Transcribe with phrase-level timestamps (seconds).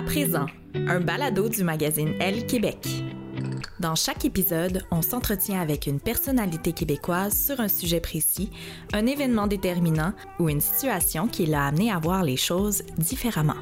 [0.00, 2.88] À présent, un balado du magazine Elle Québec.
[3.80, 8.48] Dans chaque épisode, on s'entretient avec une personnalité québécoise sur un sujet précis,
[8.94, 13.60] un événement déterminant ou une situation qui l'a amené à voir les choses différemment.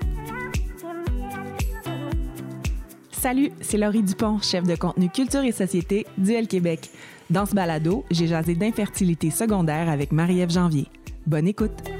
[3.10, 6.88] Salut, c'est Laurie Dupont, chef de contenu culture et société d'UL Québec.
[7.30, 10.86] Dans ce balado, j'ai jasé d'infertilité secondaire avec Marie-Ève Janvier.
[11.26, 11.97] Bonne écoute!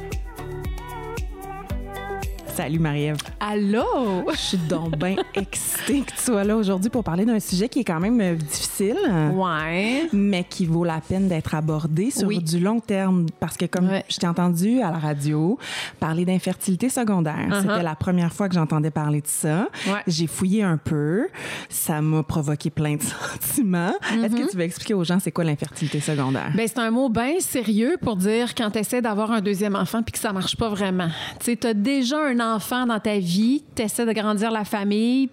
[2.59, 3.19] Salut Marie-Ève.
[3.39, 3.85] Allô?
[4.33, 7.79] Je suis donc bien excitée que tu sois là aujourd'hui pour parler d'un sujet qui
[7.79, 8.97] est quand même euh, difficile.
[9.33, 10.09] Ouais.
[10.13, 12.43] Mais qui vaut la peine d'être abordé sur Oui.
[12.43, 13.27] du long terme.
[13.39, 14.05] Parce que comme Ouais.
[14.11, 15.57] je t'ai entendu à la radio
[16.01, 17.61] parler d'infertilité secondaire, Uh-huh.
[17.63, 19.69] c'était la première fois que j'entendais parler de ça.
[19.87, 20.03] Ouais.
[20.09, 21.29] J'ai fouillé un peu.
[21.69, 23.03] Ça m'a provoqué plein de
[23.53, 23.95] sentiments.
[24.21, 26.51] Est-ce que tu veux expliquer aux gens c'est quoi l'infertilité secondaire?
[26.51, 26.57] Mm-hmm.
[26.57, 30.03] Ben, c'est un mot bien sérieux pour dire quand tu essaies d'avoir un deuxième enfant
[30.03, 31.09] puis que ça marche pas vraiment.
[31.39, 35.31] Tu sais, t'as déjà un enfant dans ta vie, tu essaies de grandir la famille,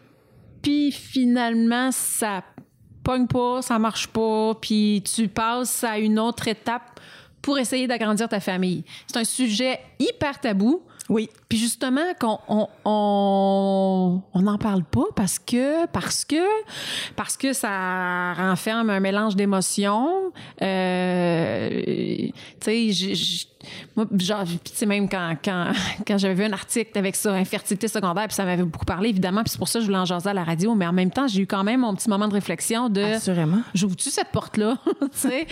[0.61, 2.43] puis finalement, ça
[3.03, 6.99] pogne pas, ça marche pas, puis tu passes à une autre étape
[7.41, 8.83] pour essayer d'agrandir ta famille.
[9.05, 10.81] C'est un sujet hyper tabou.
[11.09, 11.29] Oui.
[11.49, 16.43] Puis justement, qu'on on, on, on n'en parle pas parce que parce que
[17.15, 20.31] parce que ça renferme un mélange d'émotions.
[20.61, 21.81] Euh,
[22.59, 23.47] tu sais,
[23.95, 25.71] moi, genre, puis même quand, quand,
[26.07, 29.41] quand j'avais vu un article avec ça, infertilité secondaire, puis ça m'avait beaucoup parlé, évidemment,
[29.43, 31.11] puis c'est pour ça que je voulais en jaser à la radio, mais en même
[31.11, 33.61] temps, j'ai eu quand même mon petit moment de réflexion de Assurément.
[33.73, 34.77] j'ouvre-tu cette porte-là?
[35.01, 35.47] tu sais,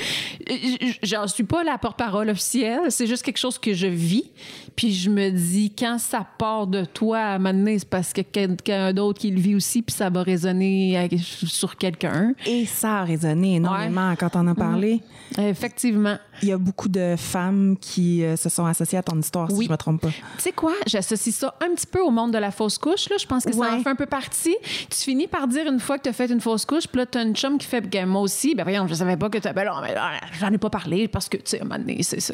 [1.04, 4.32] j'en suis pas la porte-parole officielle, c'est juste quelque chose que je vis.
[4.76, 5.43] Puis je me dis,
[5.78, 9.32] quand ça part de toi à un moment donné, c'est parce que quelqu'un d'autre qui
[9.32, 12.34] le vit aussi, puis ça va résonner sur quelqu'un.
[12.46, 15.02] Et ça a résonné énormément quand on en a parlé.
[15.38, 16.18] Effectivement.
[16.42, 19.58] Il y a beaucoup de femmes qui euh, se sont associées à ton histoire, si
[19.58, 19.66] Oui.
[19.68, 20.10] je me trompe pas.
[20.10, 20.74] Tu sais quoi?
[20.88, 23.10] J'associe ça un petit peu au monde de la fausse couche.
[23.10, 23.18] Là.
[23.20, 24.56] Je pense que ça en fait un peu partie.
[24.90, 27.06] Tu finis par dire une fois que tu as fait une fausse couche, puis là,
[27.06, 28.56] tu as une chum qui fait moi aussi.
[28.56, 31.08] Ben voyons, je savais pas que tu Ben non, mais là, j'en ai pas parlé
[31.08, 32.34] parce que, tu sais, à un moment donné, c'est ça.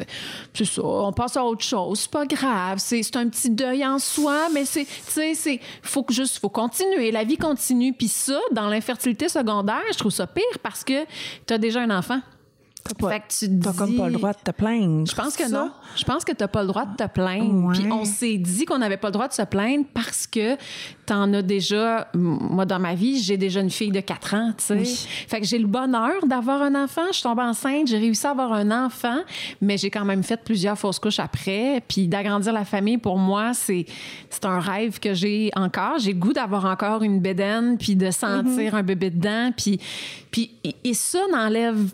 [0.82, 2.00] On passe à autre chose.
[2.00, 2.78] C'est pas grave.
[2.78, 5.60] C'est c'est un petit deuil en soi, mais c'est, tu sais, c'est.
[5.82, 7.10] Faut que juste, faut continuer.
[7.10, 7.92] La vie continue.
[7.92, 11.04] Puis ça, dans l'infertilité secondaire, je trouve ça pire parce que
[11.46, 12.20] tu as déjà un enfant.
[12.98, 15.06] Pas- Fait que tu T'as comme pas le droit de te plaindre.
[15.08, 15.64] je pense que Ça?
[15.64, 15.70] non.
[15.96, 17.66] Je pense que tu n'as pas le droit de te plaindre.
[17.66, 17.74] Ouais.
[17.78, 20.56] Puis on s'est dit qu'on n'avait pas le droit de se plaindre parce que
[21.06, 22.08] tu en as déjà.
[22.14, 24.74] Moi, dans ma vie, j'ai déjà une fille de 4 ans, tu sais.
[24.74, 25.06] Oui.
[25.28, 27.02] Fait que j'ai le bonheur d'avoir un enfant.
[27.08, 29.18] Je suis tombée enceinte, j'ai réussi à avoir un enfant,
[29.60, 31.82] mais j'ai quand même fait plusieurs fausses couches après.
[31.88, 33.86] Puis d'agrandir la famille, pour moi, c'est
[34.30, 35.98] c'est un rêve que j'ai encore.
[35.98, 39.50] J'ai le goût d'avoir encore une bédaine, puis de sentir un bébé dedans.
[39.56, 39.80] Puis,
[40.30, 41.90] puis, et- ça n'enlève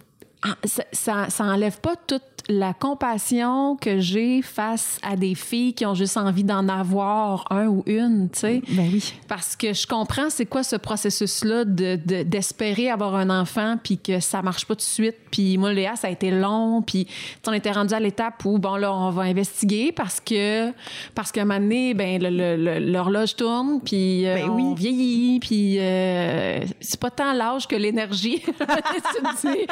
[0.64, 5.84] ça, ça, ça enlève pas toute la compassion que j'ai face à des filles qui
[5.84, 8.62] ont juste envie d'en avoir un ou une, tu sais.
[8.68, 9.14] Ben oui.
[9.26, 13.98] Parce que je comprends c'est quoi ce processus-là de, de- d'espérer avoir un enfant puis
[13.98, 15.16] que ça marche pas tout de suite.
[15.30, 16.82] Puis moi, Léa, ça a été long.
[16.82, 17.06] Puis
[17.46, 20.70] on était rendu à l'étape où, bon, là, on va investiguer parce que,
[21.14, 24.74] parce qu'à un moment donné, ben, l'horloge tourne puis euh, Ben on oui.
[24.76, 28.40] vieillit puis euh, c'est pas tant l'âge que l'énergie.
[28.44, 29.66] tu te dis,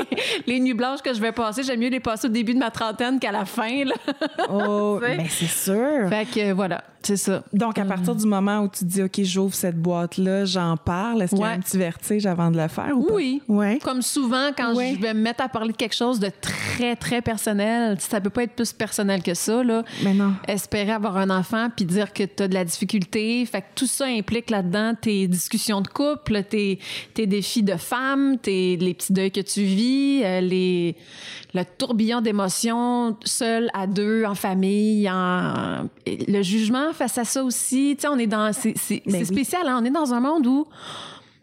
[0.00, 0.06] OK,
[0.46, 2.70] les nuits blanches que je vais passer, j'aime mieux les passer au début de ma
[2.70, 3.94] trentaine qu'à la fin, là.
[4.48, 5.16] Oh, Tu sais?
[5.16, 6.08] ben c'est sûr.
[6.08, 7.42] fait que voilà, c'est ça.
[7.52, 11.34] Donc, à partir du moment où tu dis, OK, j'ouvre cette boîte-là, j'en parle, est-ce
[11.34, 13.14] qu'il y a un petit vertige avant de le faire ou pas?
[13.14, 13.40] Oui.
[13.48, 13.78] Ouais.
[13.82, 14.94] Comme souvent, quand Ouais.
[14.96, 18.30] je vais me mettre à parler de quelque chose de très, très personnel, ça peut
[18.30, 19.82] pas être plus personnel que ça, là.
[20.02, 20.34] Mais non.
[20.46, 23.44] Espérer avoir un enfant puis dire que tu as de la difficulté.
[23.46, 26.78] Fait que tout ça implique là-dedans tes discussions de couple, tes,
[27.14, 30.96] tes défis de femme, tes, les petits deuils que tu vis, euh, les,
[31.54, 37.94] le tourbillon d'émotions seul, à deux, en famille, en, le jugement face à ça aussi.
[37.96, 38.52] Tu sais, on est dans.
[38.52, 38.74] C'est
[39.06, 39.24] Ben oui.
[39.26, 39.78] spécial, hein?
[39.80, 40.66] On est dans un monde où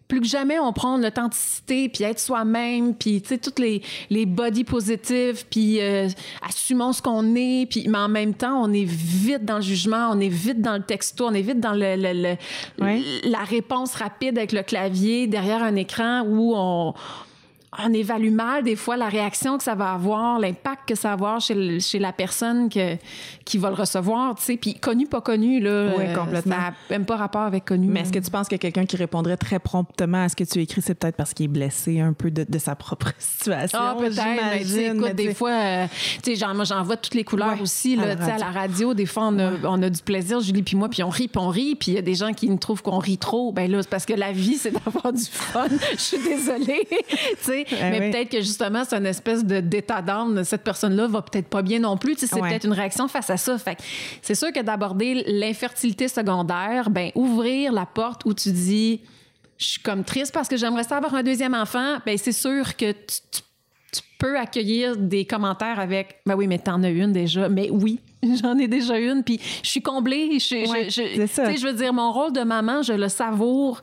[0.08, 4.28] plus que jamais on prend l'authenticité puis être soi-même puis tu sais toutes les les
[4.28, 6.08] body positifs puis euh,
[6.48, 10.10] assumons ce qu'on est puis mais en même temps on est vite dans le jugement
[10.12, 13.02] on est vite dans le texto on est vite dans le, le- le- Ouais.
[13.24, 16.94] la réponse rapide avec le clavier derrière un écran où on
[17.84, 21.14] on évalue mal des fois la réaction que ça va avoir, l'impact que ça va
[21.14, 22.96] avoir chez, le- chez la personne que,
[23.46, 24.58] qui va le recevoir, tu sais.
[24.58, 25.92] Puis connu, pas connu, là.
[25.98, 26.56] Oui, euh, complètement.
[26.56, 27.88] Ça n'a même pas rapport avec connu.
[27.88, 30.60] Mais est-ce que tu penses que quelqu'un qui répondrait très promptement à ce que tu
[30.62, 33.80] écris, c'est peut-être parce qu'il est blessé un peu de, de sa propre situation?
[33.82, 34.16] Ah, peut-être,
[34.52, 35.86] mais écoute, mais des fois, euh,
[36.24, 38.38] tu sais, genre, moi, j'en vois toutes les couleurs Ouais, aussi, là, tu sais, à
[38.38, 41.10] la radio, des fois, on a, on a du plaisir, Julie puis moi, puis on
[41.10, 43.18] rit, puis on rit, puis il y a des gens qui nous trouvent qu'on rit
[43.18, 43.52] trop.
[43.52, 45.68] Ben là, c'est parce que la vie, c'est d'avoir du fun.
[45.94, 47.65] Je suis désolée, tu sais.
[47.72, 48.12] Mais oui.
[48.12, 50.44] peut-être que justement, c'est une espèce d'état d'âme.
[50.44, 52.16] Cette personne-là va peut-être pas bien non plus.
[52.16, 52.50] Tu sais, c'est Ouais.
[52.50, 53.58] peut-être une réaction face à ça.
[53.58, 53.78] Fait
[54.22, 59.02] c'est sûr que d'aborder l'infertilité secondaire, ben ouvrir la porte où tu dis,
[59.58, 61.98] je suis comme triste parce que j'aimerais ça avoir un deuxième enfant.
[62.06, 63.42] Ben c'est sûr que tu, tu-
[63.94, 67.48] tu peux accueillir des commentaires avec, ben oui, mais t'en as une déjà.
[67.48, 68.00] Mais oui,
[68.44, 69.24] j'en ai déjà une.
[69.24, 70.38] Puis je suis comblée.
[70.40, 71.54] Je, Ouais, je- ça.
[71.54, 73.80] je veux dire, mon rôle de maman, je le savoure.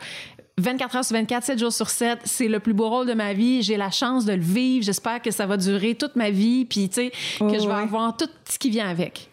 [0.59, 3.33] 24 heures sur 24, 7 jours sur 7, c'est le plus beau rôle de ma
[3.33, 3.63] vie.
[3.63, 4.85] J'ai la chance de le vivre.
[4.85, 7.75] J'espère que ça va durer toute ma vie, puis tu sais, que Ouais, je vais
[7.75, 7.83] ouais.
[7.83, 9.31] avoir tout ce qui vient avec.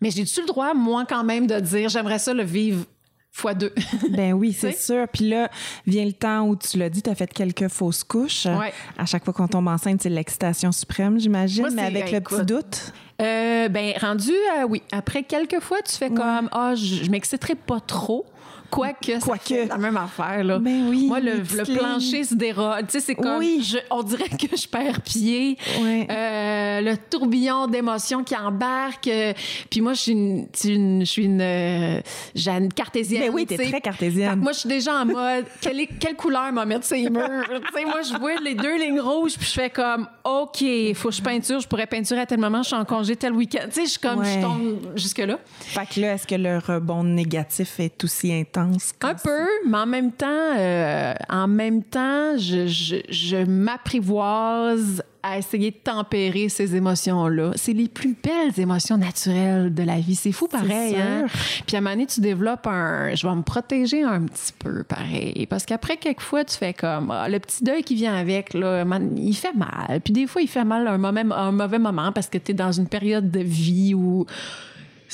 [0.00, 2.84] Mais j'ai-tu le droit, moi, quand même, de dire j'aimerais ça le vivre
[3.30, 3.72] fois deux?
[4.10, 5.06] Ben oui, c'est sûr.
[5.10, 5.48] Puis là,
[5.86, 8.44] vient le temps où tu l'as dit, tu as fait quelques fausses couches.
[8.46, 8.72] Ouais.
[8.98, 12.36] À chaque fois qu'on tombe enceinte, c'est l'excitation suprême, j'imagine, mais avec le écoute.
[12.38, 12.92] petit doute.
[13.22, 14.82] Euh, ben, rendu, euh, oui.
[14.90, 18.26] Après quelques fois, tu fais comme, ah, je, je m'exciterai pas trop.
[18.72, 19.68] Quoique, Quoique.
[19.68, 20.58] la même affaire, là.
[20.58, 21.42] Ben oui, Moi, le,
[21.76, 22.86] plancher se dérode.
[22.86, 23.60] Tu sais, c'est comme, Oui.
[23.62, 25.58] je- on dirait que je perds pied.
[25.82, 26.06] Ouais.
[26.10, 29.08] Euh, le tourbillon d'émotions qui embarque.
[29.08, 29.34] euh,
[29.68, 32.00] Puis moi, je suis une, une, je suis une, euh,
[32.34, 33.24] j'ai une cartésienne.
[33.26, 34.38] Ben oui, t'es très cartésienne.
[34.40, 37.28] Moi, je suis déjà en mode, quelle, est- quelle couleur m'a mettre ces murs?
[37.46, 40.64] tu sais, moi, je vois les deux lignes rouges, puis je fais comme, OK,
[40.94, 43.32] faut que je peinture, je pourrais peinturer à tel moment, je suis en congé tel
[43.34, 43.66] week-end.
[43.66, 44.36] Tu sais, je suis comme, Ouais.
[44.36, 45.38] je tombe jusque-là.
[45.60, 48.61] Fait que là, est-ce que le rebond négatif est aussi intense?
[48.62, 49.14] Un ça?
[49.14, 50.26] peu, mais en même temps,
[50.56, 57.52] euh, en même temps, je, je, je m'apprivoise à essayer de tempérer ces émotions-là.
[57.54, 60.16] C'est les plus belles émotions naturelles de la vie.
[60.16, 61.26] C'est fou pareil, hein?
[61.66, 63.14] Puis à un moment donné, tu développes un...
[63.14, 65.46] Je vais me protéger un petit peu, pareil.
[65.48, 67.12] Parce qu'après, quelquefois, tu fais comme...
[67.12, 68.84] ah, le petit deuil qui vient avec, là,
[69.16, 70.00] il fait mal.
[70.02, 72.50] Puis des fois, il fait mal à un, moment, un mauvais moment parce que tu
[72.50, 74.26] es dans une période de vie où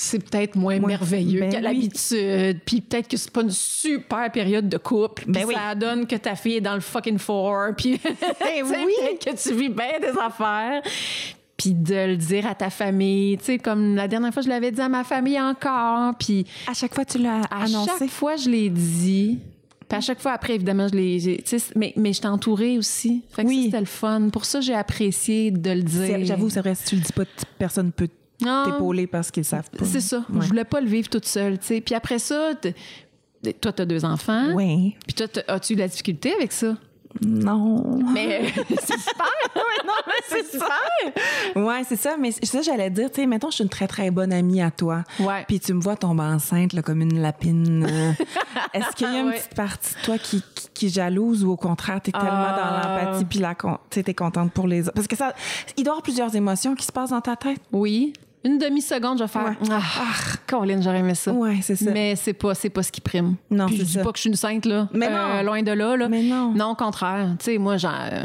[0.00, 1.62] c'est peut-être moins merveilleux Ben qu'à oui.
[1.65, 2.61] l'habitude.
[2.65, 5.25] Puis peut-être que c'est pas une super période de couple.
[5.25, 5.55] Puis Ben oui.
[5.55, 7.71] ça donne que ta fille est dans le fucking four.
[7.77, 7.99] Puis
[8.41, 8.95] sais, oui.
[9.25, 10.83] que tu vis bien des affaires.
[11.56, 13.37] Puis de le dire à ta famille.
[13.39, 16.15] Tu sais, comme la dernière fois, je l'avais dit à ma famille encore.
[16.17, 17.91] Puis À chaque fois, tu l'as à annoncé.
[17.99, 19.39] chaque fois, je l'ai dit.
[19.89, 21.19] Puis à chaque fois après, évidemment, je l'ai.
[21.19, 23.23] j'ai- tu sais, Mais, mais je t'ai entourée aussi.
[23.31, 23.62] Fait que Oui.
[23.65, 24.29] c'était le fun.
[24.31, 26.25] Pour ça, j'ai apprécié de le dire.
[26.25, 27.25] J'avoue, c'est vrai, si tu le dis pas,
[27.59, 28.06] personne peut.
[28.38, 29.85] T'épauler parce qu'ils savent pas.
[29.85, 30.19] C'est ça.
[30.31, 30.40] Ouais.
[30.43, 31.81] Je voulais pas le vivre toute seule, tu sais.
[31.81, 32.52] Puis après ça,
[33.61, 34.52] toi, t'as deux enfants.
[34.55, 34.96] Oui.
[35.06, 36.76] Puis toi, as-tu eu de la difficulté avec ça?
[37.25, 37.99] Non.
[38.12, 39.26] Mais c'est super!
[39.87, 41.64] non, mais c'est super!
[41.64, 42.17] Ouais, c'est ça.
[42.19, 44.70] Mais ça, j'allais dire, tu sais, mettons, je suis une très, très bonne amie à
[44.70, 45.05] toi.
[45.19, 45.44] Ouais.
[45.49, 47.87] Puis tu me vois tomber enceinte, là, comme une lapine.
[47.88, 48.12] euh,
[48.75, 49.37] Est-ce qu'il y a une Ouais.
[49.38, 50.43] petite partie de toi qui,
[50.75, 52.82] qui, jalouse ou au contraire, t'es tellement Ah.
[52.82, 53.44] dans l'empathie puis tu
[53.90, 54.93] sais, t'es contente pour les autres?
[54.94, 55.32] Parce que ça,
[55.76, 57.61] il doit y avoir plusieurs émotions qui se passent dans ta tête.
[57.73, 58.12] Oui.
[58.44, 59.69] Une demi-seconde, je vais faire Ouais.
[59.70, 59.81] Ah,
[60.46, 61.32] Caroline, j'aurais aimé ça.
[61.32, 61.90] Ouais, c'est ça.
[61.90, 63.35] Mais c'est pas, c'est pas ce qui prime.
[63.50, 64.02] Non, Puis je dis ça.
[64.02, 64.88] pas que je suis une sainte, là.
[64.93, 65.43] Mais Euh, non.
[65.43, 66.08] Loin de là, là.
[66.08, 66.52] Mais non.
[66.55, 67.31] Non, au contraire.
[67.38, 67.90] Tu sais, moi, j'en.
[67.93, 68.25] euh,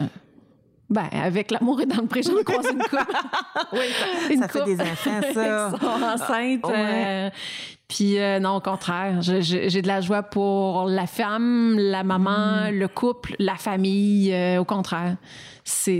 [0.89, 3.03] Ben, avec l'amour et dans le pré, j'en croise une couple.
[3.73, 3.79] oui,
[4.35, 5.71] une Ça fait des enfants, ça.
[5.73, 6.65] Ils sont enceintes.
[6.67, 6.73] Ouais.
[6.75, 7.29] euh,
[7.87, 12.79] puis euh, non, au contraire, j'ai de la joie pour la femme, la maman, Mm.
[12.79, 14.31] le couple, la famille.
[14.33, 15.15] euh, au contraire,
[15.63, 15.99] c'est,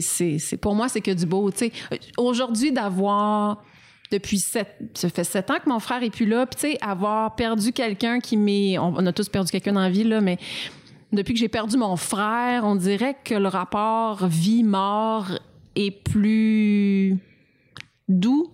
[0.61, 1.49] pour moi c'est que du beau.
[1.51, 1.71] Tu sais,
[2.17, 3.63] aujourd'hui d'avoir
[4.13, 6.45] depuis sept, ça fait sept ans que mon frère est plus là.
[6.45, 9.89] Puis tu sais, avoir perdu quelqu'un qui m'est, on, a tous perdu quelqu'un dans la
[9.89, 10.37] vie là, mais
[11.11, 15.31] depuis que j'ai perdu mon frère, on dirait que le rapport vie-mort
[15.75, 17.17] est plus
[18.07, 18.51] doux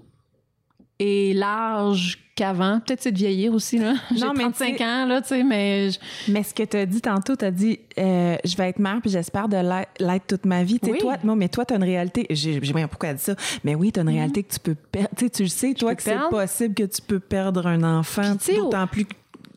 [0.99, 2.79] et large qu'avant.
[2.79, 3.93] Peut-être c'est de vieillir aussi, là.
[4.13, 5.89] J'ai Non, mais 35 tu sais- ans, là, tu sais, mais...
[5.91, 5.99] je-
[6.31, 8.99] Mais ce que tu as dit tantôt, tu as dit euh, je vais être mère
[9.01, 10.79] puis j'espère de l'être- toute ma vie.
[10.79, 10.99] Tu sais, Oui.
[10.99, 12.25] toi, non, mais toi, tu as une réalité.
[12.29, 13.35] J'ai bien pourquoi elle dit ça.
[13.63, 15.09] Mais oui, tu as une réalité que tu peux perdre.
[15.17, 18.35] Tu sais, tu le sais, toi, que c'est possible que tu peux perdre un enfant,
[18.55, 19.05] d'autant plus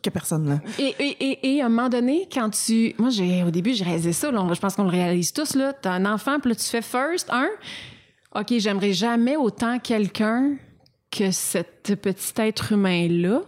[0.02, 0.48] que personne.
[0.48, 0.58] Là.
[0.80, 2.92] Et, et, et, et à un moment donné, quand tu...
[2.98, 4.32] Moi, j'ai au début, j'ai réalisé ça.
[4.32, 5.54] là, je pense qu'on le réalise tous.
[5.54, 5.72] là.
[5.72, 7.46] T'as un enfant, puis là, tu fais first, un,
[8.34, 10.54] OK, j'aimerais jamais autant quelqu'un
[11.12, 13.42] que cet petit être humain-là.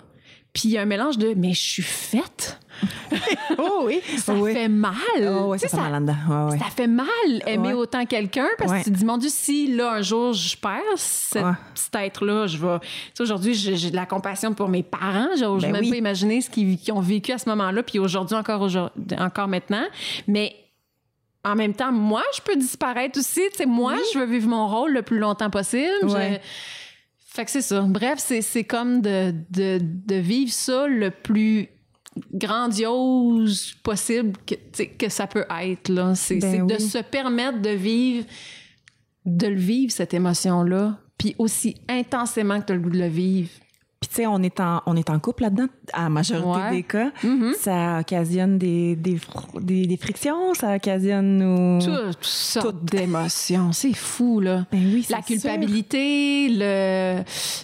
[0.53, 2.61] Puis il y a un mélange de «mais je suis faite
[3.59, 4.01] Oh oui.».
[4.19, 4.53] Ça oui.
[4.53, 4.95] fait mal.
[5.23, 6.59] Oh, oui, ça fait mal.
[6.61, 7.07] Ça fait mal
[7.47, 10.57] aimer autant quelqu'un parce que tu te dis, mon Dieu, si là, un jour, je
[10.57, 11.45] perds cet,
[11.75, 12.79] cet être-là, je vais.
[12.79, 15.31] Tu sais, aujourd'hui, j'ai de la compassion pour mes parents.
[15.37, 18.61] J'ose Ben même pas imaginer ce qu'ils ont vécu à ce moment-là, puis aujourd'hui, encore,
[18.61, 19.87] aujourd'hui, encore maintenant.
[20.29, 20.55] Mais
[21.43, 23.43] en même temps, moi, je peux disparaître aussi.
[23.51, 25.91] Tu sais, moi, je veux vivre mon rôle le plus longtemps possible.
[26.03, 26.39] Je-.
[27.35, 27.81] Fait que c'est ça.
[27.81, 31.69] Bref, c'est comme de, de, de vivre ça le plus
[32.33, 35.89] grandiose possible que, que ça peut être.
[35.89, 36.15] là.
[36.15, 38.25] C'est Ben c'est de se permettre de vivre,
[39.25, 43.09] de le vivre, cette émotion-là, puis aussi intensément que tu as le goût de le
[43.09, 43.51] vivre.
[44.05, 46.71] Puis tu sais, on est en on est en couple là-dedans à la majorité Ouais.
[46.73, 47.11] des cas.
[47.23, 47.55] Mhm.
[47.59, 49.19] Ça occasionne des des,
[49.63, 53.73] des des frictions, ça occasionne nos Toutes sortes d'émotions.
[53.73, 54.67] C'est fou, là.
[54.71, 55.27] Ben oui, La sûr.
[55.27, 57.23] culpabilité, le,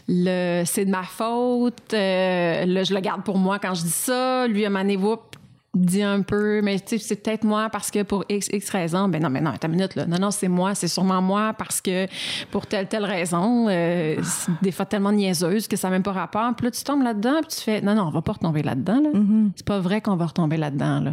[0.09, 3.91] le c'est de ma faute, euh, le je le garde pour moi quand je dis
[3.91, 5.30] ça, lui, à whoop,
[5.75, 9.09] dit un peu, mais tu sais, c'est peut-être moi parce que pour X, X raison.
[9.09, 10.07] Ben non, mais non, attends une minute, là.
[10.07, 12.07] Non, non, c'est moi, c'est sûrement moi parce que
[12.51, 16.13] pour telle, telle raison, euh, c'est des fois tellement niaiseuse que ça n'a même pas
[16.13, 16.55] rapport.
[16.57, 19.01] Puis là, tu tombes là-dedans, puis tu fais, non, non, on va pas retomber là-dedans,
[19.01, 19.11] là.
[19.55, 21.13] C'est pas vrai qu'on va retomber là-dedans, là.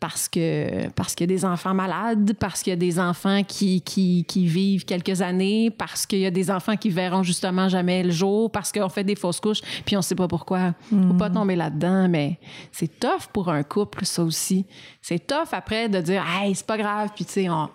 [0.00, 3.42] Parce que parce qu'il y a des enfants malades, parce qu'il y a des enfants
[3.44, 7.68] qui, qui, qui vivent quelques années, parce qu'il y a des enfants qui verront justement
[7.68, 10.74] jamais le jour, parce qu'on fait des fausses couches, puis on sait pas pourquoi.
[10.88, 12.38] Faut pas tomber là-dedans, mais
[12.72, 14.64] c'est tough pour un couple, ça aussi.
[15.02, 17.68] C'est tough après de dire, hey, c'est pas grave, puis tu sais, on.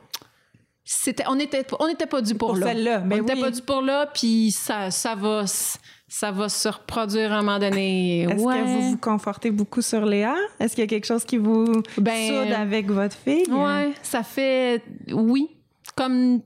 [0.84, 3.00] C'était, on était, on était pas dû pour, Pour là.
[3.00, 3.42] ben on était oui.
[3.42, 5.46] pas dû pour là, puis ça, ça va,
[6.18, 8.22] ça va se reproduire à un moment donné.
[8.22, 8.56] Est-ce Ouais.
[8.58, 10.34] que vous vous confortez beaucoup sur Léa?
[10.62, 11.66] Est-ce qu'il y a quelque chose qui vous
[11.98, 13.44] Ben, soude avec votre fille?
[13.52, 14.82] Ouais, ça fait
[15.12, 15.50] oui,
[15.96, 16.40] comme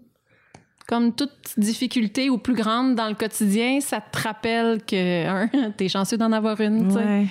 [0.88, 5.48] comme toute difficulté ou plus grande dans le quotidien, ça te rappelle que un,
[5.78, 6.92] t'es chanceux d'en avoir une.
[6.92, 7.28] Ouais.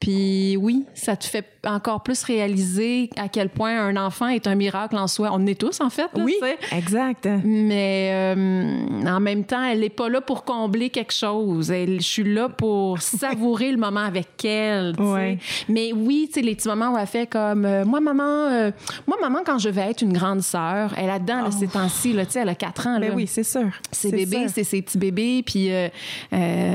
[0.00, 4.54] Puis oui, ça te fait encore plus réaliser à quel point un enfant est un
[4.54, 5.30] miracle en soi.
[5.32, 6.08] On est tous en fait.
[6.14, 6.76] là, Oui, tu sais.
[6.76, 7.28] exact.
[7.44, 11.70] Mais euh, en même temps, elle n'est pas là pour combler quelque chose.
[11.70, 14.94] Elle- je suis là pour savourer le moment avec elle.
[14.98, 15.38] Ouais.
[15.68, 18.70] Mais oui, tu sais, les petits moments où elle fait comme euh, moi, maman, euh,
[19.06, 22.12] moi, maman, quand je vais être une grande sœur, elle a dedans là, ces temps-ci,
[22.12, 22.94] là, elle a 4 ans.
[22.96, 23.00] Oh.
[23.00, 23.14] Ben là.
[23.14, 23.70] oui, c'est sûr.
[23.92, 25.70] Ses bébés, c'est ses petits bébés, puis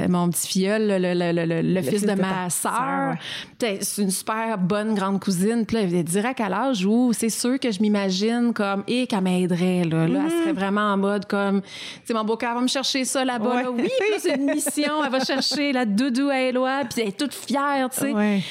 [0.08, 3.13] mon petit filleul, le, le- le- le- fils, fils de, de ma sœur.
[3.62, 3.79] ouais.
[3.81, 5.65] C'est une super bonne grande cousine.
[5.65, 9.07] Puis là, elle est direct à l'âge où c'est sûr que je m'imagine comme, et
[9.07, 9.83] qu'elle m'aiderait.
[9.83, 11.67] Là, là elle serait vraiment en mode comme, tu
[12.05, 13.55] sais, mon beau-cœur va me chercher ça là-bas.
[13.55, 13.63] Ouais.
[13.63, 13.71] là.
[13.71, 15.03] Oui, c'est une mission.
[15.03, 18.12] Elle va chercher la doudou à Éloi, puis elle est toute fière, tu sais.
[18.12, 18.41] Ouais.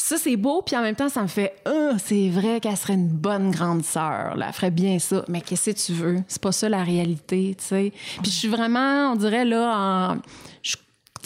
[0.00, 2.94] Ça, c'est beau, puis en même temps, ça me fait Ah, c'est vrai qu'elle serait
[2.94, 4.36] une bonne grande sœur.
[4.36, 4.46] là.
[4.46, 5.24] Elle ferait bien ça.
[5.28, 6.18] Mais qu'est-ce que tu veux?
[6.28, 7.92] C'est pas ça la réalité, tu sais.
[8.22, 10.16] Puis je suis vraiment, on dirait, là, en.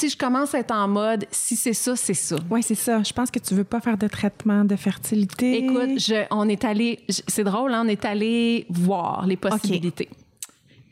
[0.03, 2.37] Sais, je commence à être en mode si c'est ça, c'est ça.
[2.51, 3.03] Oui, c'est ça.
[3.03, 5.65] Je pense que tu veux pas faire de traitement de fertilité.
[5.65, 10.09] Écoute, je- on est allé, c'est drôle, hein, on est allé voir les possibilités.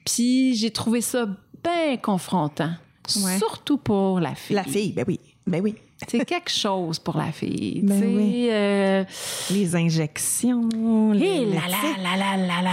[0.05, 1.27] Puis j'ai trouvé ça
[1.63, 2.71] bien confrontant,
[3.25, 3.39] Ouais.
[3.39, 4.57] surtout pour la fille.
[4.57, 5.21] la fille, ben oui.
[5.47, 5.75] Ben oui.
[6.09, 7.81] C'est quelque chose pour la fille.
[7.85, 8.49] Ben oui.
[8.51, 9.05] euh,
[9.51, 10.69] Les injections.
[11.13, 11.61] les- là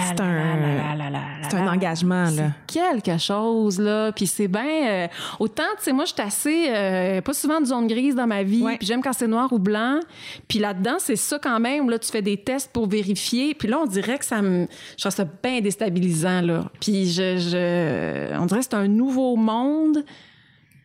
[0.07, 2.51] C'est un- C'est un engagement, là.
[2.67, 5.07] quelque chose là puis c'est bien euh,
[5.39, 8.43] autant tu sais moi je suis assez euh, pas souvent de zone grise dans ma
[8.43, 8.77] vie Ouais.
[8.77, 10.00] puis j'aime quand c'est noir ou blanc
[10.48, 13.79] puis là-dedans c'est ça quand même là tu fais des tests pour vérifier puis là
[13.81, 14.67] on dirait que ça me
[14.98, 19.36] je trouve ça bien déstabilisant là puis je, je on dirait que c'est un nouveau
[19.36, 20.03] monde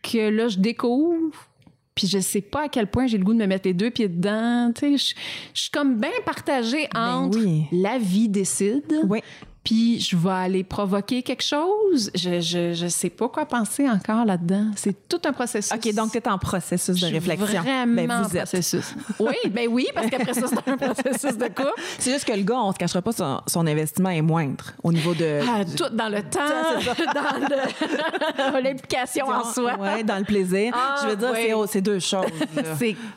[0.01, 1.47] que là je découvre
[1.95, 3.91] puis je sais pas à quel point j'ai le goût de me mettre les deux
[3.91, 4.71] pieds dedans.
[4.73, 5.15] Tu sais, je,
[5.53, 7.63] je suis comme bien partagée entre Ben oui.
[7.71, 9.19] la vie décide, Oui.
[9.63, 12.11] Puis je vais aller provoquer quelque chose.
[12.15, 14.67] Je, je, je sais pas quoi penser encore là-dedans.
[14.75, 15.71] C'est tout un processus.
[15.73, 17.61] OK, donc tu es en processus Je de suis réflexion.
[17.61, 18.43] Vraiment ben, en vous êtes.
[18.49, 18.93] processus.
[19.19, 21.71] Oui, ben oui, parce qu'après ça, c'est un processus de couple.
[21.97, 24.91] C'est juste que le gars, on se cachera pas, son, son investissement est moindre au
[24.91, 25.39] niveau de.
[25.47, 26.39] Ah, tout dans le temps,
[28.37, 29.75] dans l'implication en soi.
[29.79, 30.73] Ouais, dans le plaisir.
[30.75, 31.67] Ah, Je veux dire, oui.
[31.69, 32.25] c'est deux choses.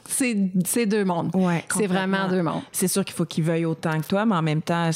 [0.09, 1.31] C'est- deux mondes.
[1.35, 2.63] Ouais, c'est vraiment deux mondes.
[2.71, 4.91] C'est sûr qu'il faut qu'il veuille autant que toi, mais en même temps,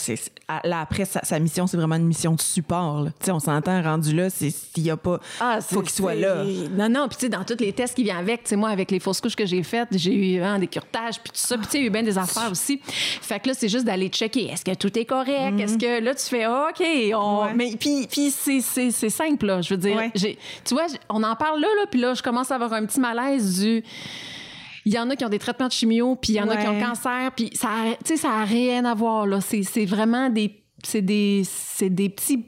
[0.64, 3.06] là après sa, sa mission, c'est vraiment une mission de support.
[3.20, 5.20] Tu sais, on s'entend rendu là, c'est s'il y a pas,
[5.60, 6.44] faut qu'il soit là.
[6.72, 8.70] Non, non, puis tu sais, dans tous les tests qui viennent avec, tu sais, moi,
[8.70, 11.56] avec les fausses couches que j'ai faites, j'ai eu hein, des curetages, puis tout ça,
[11.56, 12.80] puis tu sais, il y a eu bien des affaires aussi.
[12.84, 15.58] Fait que là, c'est juste d'aller checker, est-ce que tout est correct?
[15.58, 17.44] Est-ce que là, tu fais, ah, OK, on...
[17.44, 17.54] Ouais.
[17.54, 18.60] Mais puis, puis c'est,
[19.10, 19.96] simple, là, je veux dire.
[19.96, 20.10] Ouais.
[20.64, 23.00] Tu vois, on en parle là, là, puis là, je commence à avoir un petit
[23.00, 23.82] malaise du...
[24.86, 26.56] Il y en a qui ont des traitements de chimio, puis il y en a
[26.56, 27.68] qui ont le cancer, puis ça,
[28.02, 29.40] tu sais, ça a rien à voir, là.
[29.40, 30.56] C'est vraiment des...
[30.84, 32.44] C'est des, c'est des petits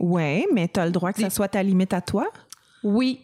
[0.00, 2.26] Ouais, mais tu as le droit que ça soit ta limite à toi.
[2.82, 3.20] Oui.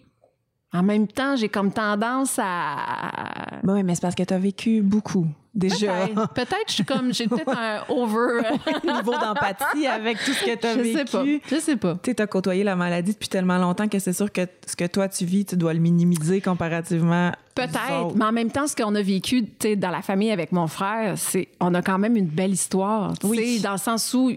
[0.73, 3.61] En même temps, j'ai comme tendance à.
[3.65, 6.07] Ben oui, mais c'est parce que tu as vécu beaucoup déjà.
[6.07, 7.13] Peut-être, peut-être je suis comme.
[7.13, 8.43] J'ai peut-être un over.
[8.85, 10.99] niveau d'empathie avec tout ce que tu as je vécu.
[10.99, 11.25] sais pas.
[11.51, 11.99] Je sais pas.
[12.03, 15.09] Tu as côtoyé la maladie depuis tellement longtemps que c'est sûr que ce que toi
[15.09, 17.33] tu vis, tu dois le minimiser comparativement.
[17.55, 19.45] Peut-être, mais en même temps, ce qu'on a vécu
[19.77, 23.13] dans la famille avec mon frère, c'est on a quand même une belle histoire.
[23.25, 23.61] Oui.
[23.61, 24.33] Dans le sens où,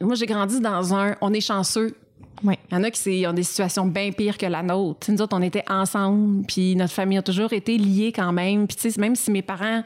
[0.00, 1.16] moi, j'ai grandi dans un.
[1.20, 1.94] On est chanceux.
[2.42, 2.54] Oui.
[2.70, 5.10] Il y en a qui ont des situations bien pires que la nôtre.
[5.10, 8.66] Nous autres, on était ensemble, puis notre famille a toujours été liée quand même.
[8.66, 9.82] Puis, tu sais, même si mes parents,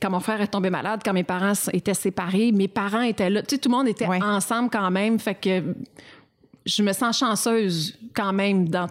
[0.00, 3.42] quand mon frère est tombé malade, quand mes parents étaient séparés, mes parents étaient là.
[3.42, 4.22] Tu sais, tout le monde était Ouais.
[4.22, 5.18] ensemble quand même.
[5.18, 5.62] Fait que
[6.64, 8.88] je me sens chanceuse quand même dans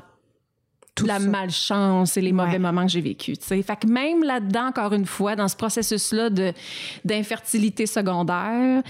[0.95, 1.27] Tout la ça.
[1.27, 2.59] malchance et les mauvais Ouais.
[2.59, 3.37] moments que j'ai vécus.
[3.39, 3.61] tu sais.
[3.61, 6.29] Fait que même là-dedans, encore une fois, dans ce processus-là
[7.03, 8.81] d'infertilité secondaire,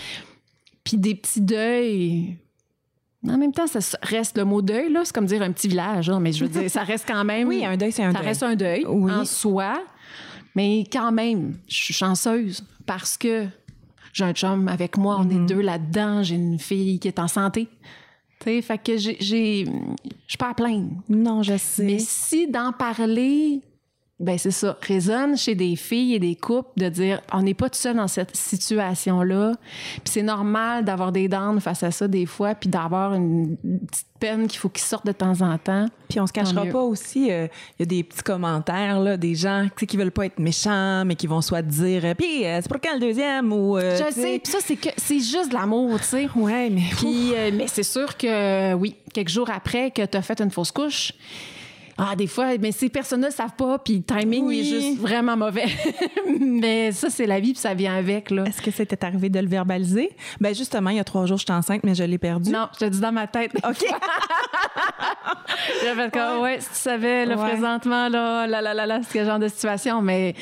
[0.84, 2.38] puis des petits deuils.
[3.28, 5.02] En même temps, ça reste le mot deuil, là.
[5.04, 7.48] C'est comme dire un petit village, hein, mais je veux dire, ça reste quand même.
[7.50, 8.28] Oui, un deuil, c'est un ça deuil.
[8.28, 9.12] reste un deuil Oui.
[9.12, 9.82] en soi.
[10.56, 13.46] Mais quand même, je suis chanceuse parce que
[14.14, 17.28] j'ai un chum avec moi, on est deux là-dedans, j'ai une fille qui est en
[17.28, 17.68] santé.
[18.40, 19.18] Tu sais, fait que j'ai.
[19.20, 20.90] j'ai- Je suis pas à plaindre.
[21.10, 21.84] Non, je sais.
[21.84, 23.62] Mais si d'en parler,
[24.18, 27.70] ben c'est ça, résonne chez des filles et des couples de dire on n'est pas
[27.70, 29.52] tout seul dans cette situation-là.
[29.96, 34.08] Puis c'est normal d'avoir des dents face à ça des fois, puis d'avoir une petite
[34.18, 35.88] peine qu'il faut qu'ils sortent de temps en temps.
[36.08, 36.72] Puis on se cachera mieux.
[36.72, 40.28] pas aussi, euh, il y a des petits commentaires, là, des gens qui veulent pas
[40.28, 43.52] être méchants, mais qui vont soit dire, euh, puis euh, c'est pour quand le deuxième
[43.52, 43.78] ou.
[43.78, 46.30] euh, Je sais, puis ça c'est que c'est juste de l'amour, tu sais.
[46.38, 46.84] Ouais, mais.
[46.96, 50.72] Puis, mais c'est sûr que oui, quelques jours après que tu as fait une fausse
[50.72, 51.12] couche,
[51.98, 54.60] ah, des fois, mais ces personnes-là ne savent pas, puis le timing Oui.
[54.60, 55.66] est juste vraiment mauvais.
[56.40, 58.44] mais ça, c'est la vie, puis ça vient avec, là.
[58.46, 60.10] Est-ce que c'était arrivé de le verbaliser?
[60.42, 62.52] Ben justement, il y a trois jours, je suis enceinte, mais je l'ai perdu.
[62.52, 63.52] Non, je te dis dans ma tête.
[63.68, 63.86] OK.
[65.84, 67.36] J'ai fait comme, ouais, si tu savais, Ouais.
[67.36, 70.36] présentement, là, là, là, là, là, quel genre de situation, mais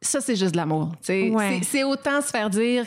[0.00, 0.92] ça, c'est juste de l'amour.
[1.08, 1.58] Ouais.
[1.60, 2.84] C'est- C'est autant se faire dire.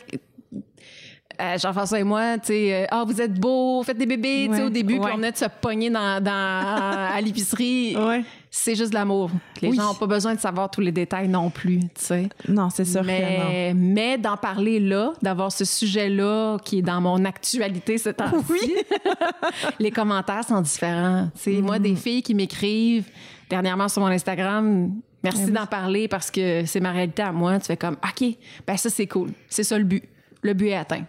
[1.42, 4.56] Euh, Jean-François et moi, tu sais, euh, ah, vous êtes beaux, faites des bébés, tu
[4.58, 7.96] sais, au début, puis on venait de se pogner dans, dans- à l'épicerie.
[7.98, 8.24] Ouais.
[8.54, 9.32] C'est juste de l'amour.
[9.62, 9.78] Les Oui.
[9.78, 12.30] gens n'ont pas besoin de savoir tous les détails non plus, tu sais.
[12.50, 13.74] Non, c'est sûr que non.
[13.76, 18.74] Mais, d'en parler là, d'avoir ce sujet-là qui est dans mon actualité ce temps-ci,
[19.80, 21.30] les commentaires sont différents.
[21.36, 21.84] Tu sais, Moi, Mm.
[21.84, 23.10] des filles qui m'écrivent
[23.50, 24.92] dernièrement sur mon Instagram,
[25.24, 27.58] merci d'en parler parce que c'est ma réalité à moi.
[27.60, 28.36] Tu fais comme, OK,
[28.68, 29.30] ben ça, c'est cool.
[29.50, 30.04] C'est ça le but.
[30.42, 31.04] Le but est atteint.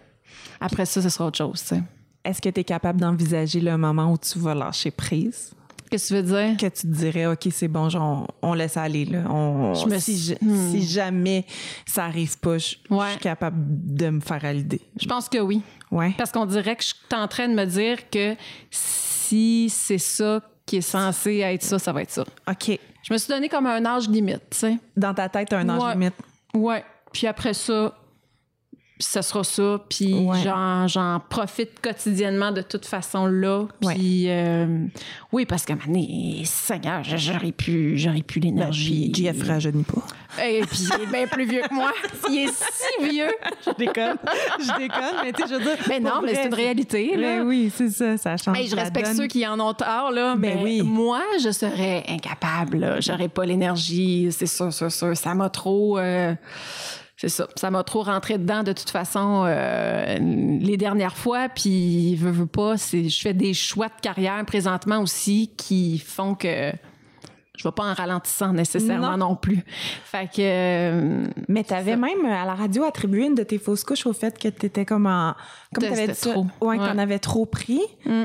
[0.59, 1.63] Après ça, ce sera autre chose.
[2.23, 5.51] Est-ce que tu es capable d'envisager le moment où tu vas lâcher prise?
[5.89, 6.57] Qu'est-ce que tu veux dire?
[6.57, 9.05] Que tu te dirais, OK, c'est bon, genre, on, laisse aller.
[9.05, 9.29] Là.
[9.29, 10.71] On, Je me si, suis- ja- Hmm.
[10.71, 11.45] si jamais
[11.85, 12.79] ça arrive pas, je, suis
[13.21, 14.81] capable de me faire à l'idée.
[14.99, 15.61] Je pense que oui.
[15.91, 16.13] Ouais.
[16.17, 18.35] Parce qu'on dirait que je suis en train de me dire que
[18.71, 22.23] si c'est ça qui est censé être ça, ça va être ça.
[22.49, 22.79] OK.
[23.03, 24.77] Je me suis donné comme un âge limite, tu sais.
[24.95, 25.93] Dans ta tête, un âge Ouais.
[25.93, 26.13] limite.
[26.55, 26.83] Ouais.
[27.11, 27.93] Puis après ça,
[28.99, 29.79] ça sera ça.
[29.89, 30.37] Puis Ouais.
[30.43, 33.65] j'en, profite quotidiennement de toute façon là.
[33.83, 33.95] Ouais.
[33.95, 34.85] Puis euh,
[35.31, 36.01] oui, parce que maintenant,
[36.45, 39.09] Seigneur, j'aurais pu, j'aurais pu Ben, l'énergie.
[39.11, 40.43] puis JF rajeunit pas.
[40.43, 41.91] Et puis il est bien plus vieux que moi.
[42.29, 43.31] Il est si vieux.
[43.65, 44.17] Je déconne.
[44.59, 45.77] je déconne, mais tu sais, je veux dire.
[45.87, 47.15] Mais non, mais c'est une réalité.
[47.15, 47.37] Là.
[47.39, 48.57] Ben oui, c'est ça, ça change.
[48.57, 49.17] Hey, je respecte donne.
[49.17, 50.81] ceux qui en ont tort, là, Ben mais oui.
[50.81, 52.97] moi, je serais incapable.
[52.99, 55.15] J'aurais pas l'énergie, c'est sûr, sûr, sûr.
[55.15, 55.99] Ça m'a trop...
[55.99, 56.33] euh,
[57.23, 57.47] c'est ça.
[57.55, 61.47] Ça m'a trop rentré dedans de toute façon euh, les dernières fois.
[61.49, 66.35] Puis, veux, veux pas, c'est, je fais des choix de carrière présentement aussi qui font
[66.35, 66.71] que
[67.55, 69.35] je vais pas en ralentissant nécessairement non, Non.
[69.35, 69.63] plus.
[70.05, 70.41] Fait que...
[70.41, 74.13] euh, Mais tu avais même à la radio attribué une de tes fausses couches au
[74.13, 75.35] fait que tu étais comme en.
[75.73, 76.31] Comme tu avais dit ça.
[76.31, 76.45] trop.
[76.61, 76.91] Ouais, que Ouais.
[76.91, 77.79] t'en avais trop pris.
[78.05, 78.23] Mm.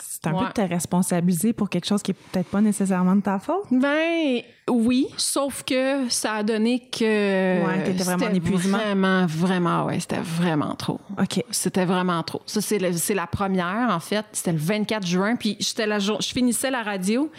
[0.00, 0.40] C'est un Ouais.
[0.40, 3.64] peu de te responsabiliser pour quelque chose qui est peut-être pas nécessairement de ta faute.
[3.70, 8.78] Ben oui, sauf que ça a donné que Ouais, t'étais vraiment en épuisement.
[8.78, 11.00] Vraiment, vraiment, ouais, c'était vraiment trop.
[11.20, 11.42] OK.
[11.50, 12.42] C'était vraiment trop.
[12.46, 14.24] Ça, c'est, c'est la première, en fait.
[14.32, 15.36] C'était le 24 juin.
[15.36, 17.30] Puis j'étais la je finissais la radio.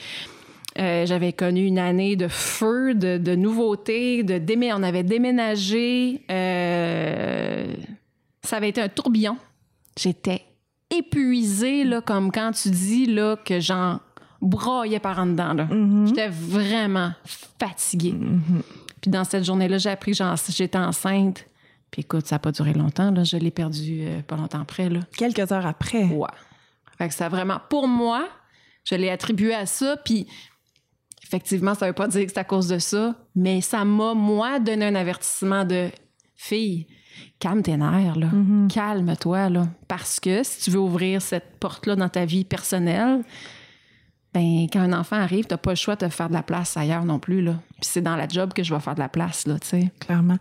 [0.78, 6.22] Euh, j'avais connu une année de feu, de, de nouveautés, de démé- on avait déménagé.
[6.30, 7.74] Euh,
[8.44, 9.36] ça avait été un tourbillon.
[9.98, 10.44] J'étais
[10.90, 14.00] épuisée, là, comme quand tu dis là, que j'en
[14.42, 15.54] broyais par en dedans.
[15.54, 15.68] Là.
[16.06, 17.12] J'étais vraiment
[17.60, 18.16] fatiguée.
[19.02, 21.46] Puis dans cette journée-là, j'ai appris que j'étais enceinte.
[21.92, 23.12] Puis écoute, ça n'a pas duré longtemps.
[23.12, 23.24] Là.
[23.24, 24.90] Je l'ai perdu euh, pas longtemps après.
[24.90, 25.00] Là.
[25.18, 26.06] Quelques heures après.
[26.06, 26.28] Ouais.
[26.98, 27.60] Fait que ça a vraiment...
[27.70, 28.28] Pour moi,
[28.84, 29.98] je l'ai attribué à ça.
[29.98, 30.28] Puis
[31.24, 33.16] effectivement, ça veut pas dire que c'est à cause de ça.
[33.36, 35.90] Mais ça m'a, moi, donné un avertissement de...
[36.42, 36.88] Fille,
[37.40, 38.28] calme tes nerfs, là.
[38.74, 39.68] Calme-toi, là.
[39.88, 43.22] Parce que si tu veux ouvrir cette porte-là dans ta vie personnelle,
[44.34, 46.78] ben quand un enfant arrive, t'as pas le choix de te faire de la place
[46.78, 47.56] ailleurs non plus, là.
[47.82, 49.92] Puis c'est dans la job que je vais faire de la place, là, tu sais.
[50.00, 50.38] Clairement.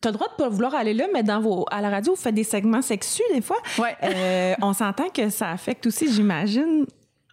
[0.00, 2.14] Tu as le droit de pas vouloir aller là, mais dans vos, à la radio,
[2.14, 3.58] vous faites des segments sexus des fois.
[3.78, 3.96] Ouais.
[4.04, 6.86] Euh, on s'entend que ça affecte aussi, j'imagine.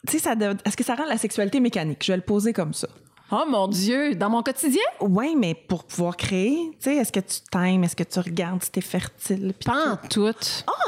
[0.08, 2.04] Tu sais, ça est-ce que ça rend la sexualité mécanique?
[2.04, 2.88] Je vais le poser comme ça.
[3.31, 4.81] Oh mon Dieu, dans mon quotidien?
[5.01, 7.83] Oui, mais pour pouvoir créer, tu sais, est-ce que tu t'aimes?
[7.83, 9.53] Est-ce que tu regardes si t'es fertile?
[9.65, 10.29] Pas en tout?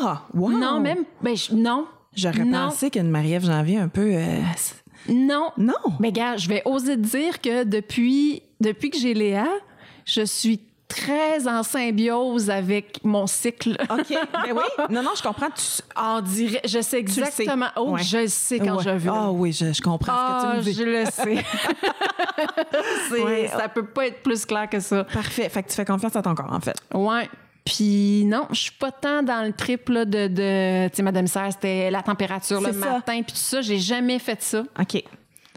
[0.02, 0.22] Ah!
[0.34, 0.50] wow!
[0.52, 1.04] Non, même.
[1.22, 1.88] Ben, je- non.
[2.16, 4.12] J'aurais pensé qu'une Marie-Ève Janvier un peu.
[4.14, 4.42] euh,
[5.10, 5.52] Non.
[5.58, 5.74] non!
[6.00, 9.48] Mais gars, je vais oser te dire que depuis, depuis que j'ai Léa,
[10.06, 13.78] je suis très en symbiose avec mon cycle.
[13.90, 14.08] OK.
[14.10, 14.62] Ben oui.
[14.90, 15.50] Non, non, je comprends.
[15.50, 16.24] Tu...
[16.34, 17.68] Dirait, je sais exactement.
[17.76, 18.04] Oh, Ouais.
[18.04, 18.84] je le sais quand Ouais.
[18.84, 19.12] je veux.
[19.14, 20.74] Ah oui, je, je comprends Ah, ce que tu me dis.
[20.74, 21.46] je le sais.
[23.10, 23.48] C'est- Ouais.
[23.48, 25.04] Ça peut pas être plus clair que ça.
[25.04, 25.50] Parfait.
[25.50, 26.78] Fait que tu fais confiance à ton corps, en fait.
[26.94, 27.30] Ouais.
[27.66, 31.28] Puis non, je suis pas tant dans le trip là, de, de tu sais, Madame
[31.28, 32.92] Serre, c'était la température le ça.
[32.94, 33.62] matin, puis tout ça.
[33.62, 34.64] J'ai jamais fait ça.
[34.80, 35.04] OK.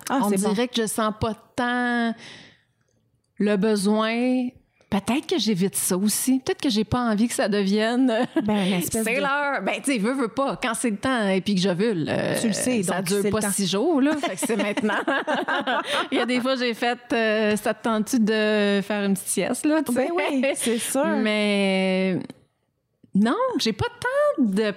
[0.09, 0.37] Ah, On bon.
[0.37, 2.13] dirait que je sens pas tant
[3.39, 4.49] le besoin.
[4.91, 6.41] Peut-être que j'évite ça aussi.
[6.45, 8.27] Peut-être que j'ai pas envie que ça devienne.
[8.43, 9.63] Ben, une espèce c'est de- l'heure.
[9.63, 10.59] Ben, tu sais, veux, veux pas.
[10.61, 11.95] Quand c'est le temps et puis que je veux,
[12.41, 14.17] Tu le sais, ça donc dure pas six jours, là.
[14.17, 14.99] Fait que c'est maintenant.
[16.11, 16.99] Il y a des fois, j'ai fait.
[17.13, 19.81] euh, ça te tente-tu de faire une petite sieste, là?
[19.85, 20.09] tu sais?
[20.09, 21.07] Ben oui, c'est sûr.
[21.07, 22.19] Mais.
[23.15, 24.73] Non, j'ai pas tant de.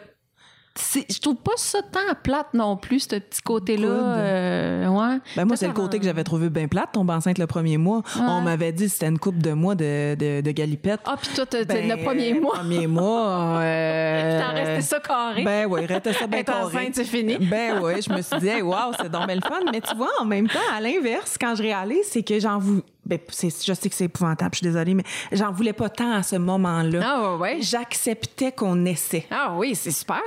[0.76, 3.88] Je trouve pas ça tant plate non plus, ce petit côté-là.
[3.88, 5.20] Euh, ouais.
[5.36, 8.02] Ben moi, c'est le côté que j'avais trouvé bien plate, tomber enceinte le premier mois.
[8.20, 11.02] On m'avait dit que c'était une coupe de mois de, de, de galipette.
[11.06, 12.56] Ah, puis toi, Ben, le premier mois.
[12.56, 13.60] Premier mois.
[13.62, 15.44] euh, T'en restais ça carré.
[15.44, 16.64] Ben oui, restait ça bien Être carré.
[16.66, 17.38] enceinte, c'est fini.
[17.38, 19.60] Ben oui, je me suis dit, hey, wow, c'est donc le fun.
[19.72, 22.82] Mais tu vois, en même temps, à l'inverse, quand je réalise, c'est que j'en voulais.
[23.06, 26.24] Ben, je sais que c'est épouvantable, je suis désolée, mais j'en voulais pas tant à
[26.24, 27.02] ce moment-là.
[27.04, 27.58] Ah, ouais, ouais.
[27.62, 29.26] J'acceptais qu'on essaie.
[29.30, 30.22] Ah, oui, c'est super.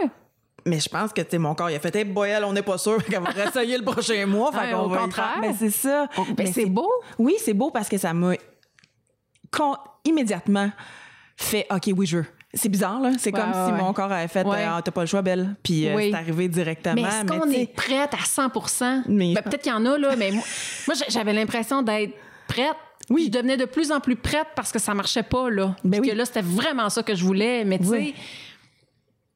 [0.67, 2.77] Mais je pense que, mon corps, il a fait, hey, boy, elle, on n'est pas
[2.77, 4.51] sûr qu'on va réessayer le prochain mois.
[4.53, 5.33] Fait au va contraire.
[5.35, 5.41] faire.
[5.43, 6.09] Ben, c'est ça.
[6.17, 6.91] Ben, Mais c'est beau.
[7.19, 8.35] Oui, c'est beau parce que ça m'a
[9.51, 10.71] con- immédiatement
[11.37, 12.27] fait, OK, oui, je veux.
[12.55, 13.11] C'est bizarre, là.
[13.19, 13.79] C'est Ouais, comme ouais, si ouais.
[13.79, 15.57] mon corps avait fait, ah, t'as pas le choix, belle.
[15.63, 16.11] Puis euh, Oui.
[16.11, 16.95] c'est arrivé directement.
[16.95, 18.51] Mais est-ce qu'on est prête à 100
[19.09, 20.43] Mais- Ben, Peut-être qu'il y en a, là, mais moi,
[20.87, 22.15] moi, j'a- j'avais l'impression d'être
[22.49, 22.77] prête.
[23.11, 23.25] Oui.
[23.27, 25.77] Je devenais de plus en plus prête parce que ça marchait pas, là.
[25.85, 26.09] Ben Puis oui.
[26.11, 27.65] que là, c'était vraiment ça que je voulais.
[27.65, 28.15] Mais tu sais, Oui.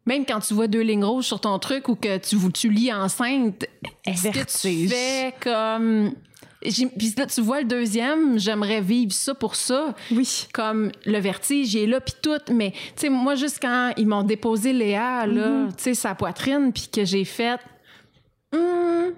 [0.06, 2.92] Même quand tu vois deux lignes rouges sur ton truc ou que tu, tu lis
[2.92, 3.66] enceinte,
[4.04, 6.12] est-ce que tu fais comme.
[6.62, 9.94] Puis là, tu vois le deuxième, j'aimerais vivre ça pour ça.
[10.10, 10.46] Oui.
[10.52, 12.36] Comme le vertige, il est là, puis tout.
[12.52, 15.76] Mais, tu sais, moi, juste quand ils m'ont déposé Léa, là, Mm-hmm.
[15.76, 17.58] tu sais, sa poitrine, puis que j'ai fait.
[18.54, 19.12] Hum,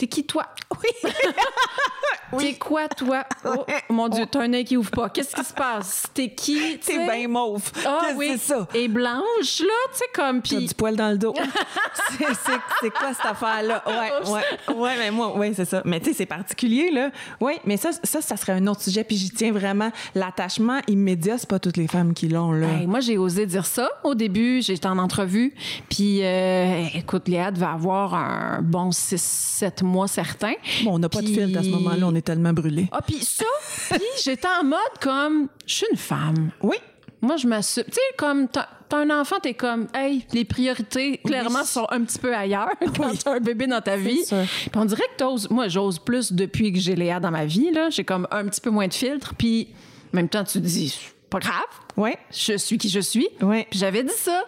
[0.00, 0.46] T'es qui, toi?
[0.70, 1.10] Oui.
[2.38, 3.24] T'es quoi, toi?
[3.44, 5.10] Oh, mon Dieu, t'as un œil qui ouvre pas.
[5.10, 6.04] Qu'est-ce qui se passe?
[6.14, 6.78] T'es qui?
[6.80, 7.04] sais?
[7.04, 7.70] bien mauve.
[7.84, 8.28] Ah que oui.
[8.32, 8.68] c'est ça?
[8.72, 10.40] Et blanche, là, tu sais, comme.
[10.40, 10.66] T'as Puis.
[10.66, 11.34] du poil dans le dos.
[12.18, 13.82] c'est, quoi cette affaire-là?
[13.90, 15.82] Ouais, ouais, ouais, mais moi, ouais, c'est ça.
[15.84, 17.10] Mais tu sais, c'est particulier, là.
[17.40, 19.04] Oui, mais ça, ça, ça serait un autre sujet.
[19.04, 19.90] Puis j'y tiens vraiment.
[20.14, 22.68] L'attachement immédiat, c'est pas toutes les femmes qui l'ont, là.
[22.68, 24.62] Hey, moi, j'ai osé dire ça au début.
[24.62, 25.54] J'étais en entrevue.
[25.88, 30.52] Puis, euh, écoute, Léa devait avoir un bon 6-7 mois certain.
[30.84, 32.88] Bon, on n'a pas de filtre à ce moment-là, on est tellement brûlés.
[32.92, 33.44] Ah, puis ça,
[33.90, 36.50] puis j'étais en mode comme, je suis une femme.
[36.62, 36.76] Oui.
[37.22, 37.84] Moi, je m'assume.
[37.84, 41.66] Tu sais, comme, t'as un enfant, t'es comme, hey, les priorités, clairement, Oui.
[41.66, 44.22] sont un petit peu ailleurs quand t'as un bébé dans ta vie.
[44.26, 45.50] Puis on dirait que t'oses.
[45.50, 47.90] Moi, j'ose plus depuis que j'ai Léa dans ma vie, là.
[47.90, 49.34] J'ai comme un petit peu moins de filtre.
[49.36, 49.68] Puis,
[50.14, 50.98] en même temps, tu te dis,
[51.28, 51.62] pas grave,
[51.98, 52.12] Oui.
[52.32, 53.28] je suis qui je suis.
[53.42, 53.64] Oui.
[53.70, 54.42] Puis j'avais dit ça.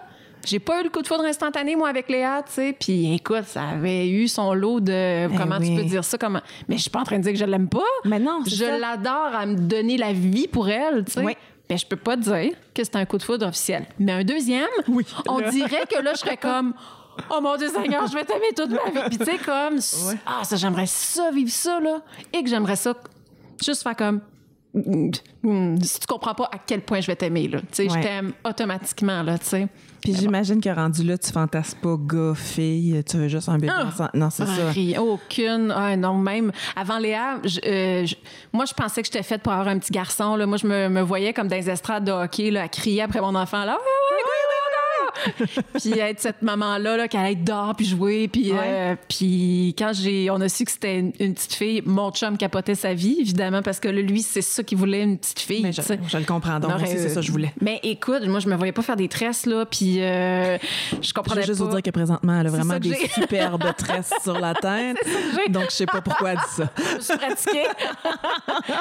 [0.44, 2.76] J'ai pas eu le coup de foudre instantané, moi, avec Léa, tu sais.
[2.78, 5.28] Puis écoute, ça avait eu son lot de.
[5.36, 6.18] comment tu peux dire ça?
[6.18, 6.40] Comment...
[6.68, 7.80] Mais je suis pas en train de dire que je l'aime pas.
[8.04, 11.24] Mais non, Je l'adore à me donner la vie pour elle, tu sais.
[11.24, 11.36] Oui.
[11.70, 13.86] Mais je peux pas dire que c'est un coup de foudre officiel.
[13.98, 16.74] Mais un deuxième, Oui, on dirait que là, je serais comme.
[17.30, 19.08] Oh mon Dieu Seigneur, je vais t'aimer toute ma vie.
[19.08, 19.78] Puis tu sais, comme.
[20.26, 22.00] Ah, ça, j'aimerais ça, vivre ça, là.
[22.32, 22.94] Et que j'aimerais ça,
[23.64, 24.20] juste faire comme.
[24.74, 27.58] Si tu comprends pas à quel point je vais t'aimer, là.
[27.60, 29.68] Tu sais, je t'aime automatiquement, là, tu sais.
[30.00, 33.72] Puis j'imagine que rendu là, tu fantasmes pas gars, fille, tu veux juste un bébé
[33.86, 34.10] ensemble.
[34.14, 34.70] Non, c'est ça.
[34.70, 35.72] Rien, aucune.
[35.76, 38.16] Ah, non, même avant Léa, je- euh, je-
[38.52, 40.34] moi, je pensais que j'étais faite pour avoir un petit garçon.
[40.36, 40.46] Là.
[40.46, 43.20] Moi, je me, me voyais comme dans les estrades de hockey, là, à crier après
[43.20, 43.64] mon enfant.
[43.64, 44.31] Là, ouais, ouais.
[45.80, 48.28] puis être cette maman-là là, qui allait être dehors puis jouer.
[48.28, 52.10] Puis, euh, puis quand j'ai, on a su que c'était une, une petite fille, mon
[52.10, 55.62] chum capotait sa vie, évidemment, parce que lui, c'est ça qu'il voulait, une petite fille.
[55.62, 56.70] Mais je, je le comprends donc.
[56.70, 57.52] Non, aussi, c'est ça que je voulais.
[57.60, 60.56] Mais écoute, moi, je me voyais pas faire des tresses, là, puis euh,
[61.00, 61.64] je Je comprenais veux juste pas.
[61.66, 64.96] vous dire que présentement, elle a vraiment des superbes tresses sur la tête.
[65.50, 66.70] Donc, je sais pas pourquoi elle dit ça.
[66.98, 67.66] Je suis pratiquée.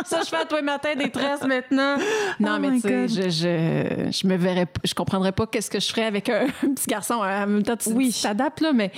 [0.06, 1.98] ça, je fais à tous les matins des tresses maintenant.
[2.40, 5.70] Non, Oh mais my tu sais, je, je, je me verrais, je comprendrais pas qu'est-ce
[5.70, 7.16] que je ferais avec un, petit garçon.
[7.16, 8.16] En même temps, tu Oui.
[8.22, 8.92] t'adaptes, là, mais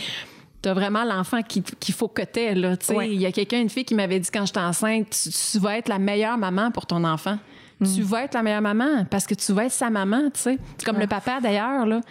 [0.61, 2.77] t'as vraiment l'enfant qui- qu'il faut que t'aies, là.
[2.77, 3.09] Tu sais, Ouais.
[3.09, 5.77] il y a quelqu'un, une fille qui m'avait dit quand j'étais enceinte, tu, tu vas
[5.77, 7.37] être la meilleure maman pour ton enfant.
[7.79, 7.85] Mm.
[7.95, 10.57] Tu vas être la meilleure maman parce que tu vas être sa maman, tu sais.
[10.77, 12.01] C'est comme le papa, d'ailleurs, là.